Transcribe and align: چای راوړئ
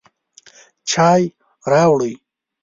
چای 0.89 1.23
راوړئ 1.71 2.13